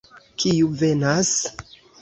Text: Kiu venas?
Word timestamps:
Kiu 0.43 0.71
venas? 0.81 1.35